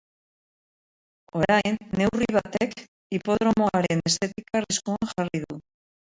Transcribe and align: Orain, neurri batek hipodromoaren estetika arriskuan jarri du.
Orain, 1.39 1.75
neurri 1.99 2.27
batek 2.37 2.73
hipodromoaren 3.17 4.01
estetika 4.11 4.59
arriskuan 4.61 5.11
jarri 5.13 5.43
du. 5.45 5.59